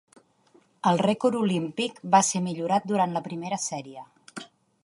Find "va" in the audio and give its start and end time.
2.17-2.23